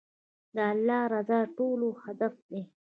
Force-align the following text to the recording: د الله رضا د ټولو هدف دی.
د 0.55 0.57
الله 0.71 1.01
رضا 1.13 1.39
د 1.45 1.49
ټولو 1.57 1.87
هدف 2.03 2.33
دی. 2.49 2.61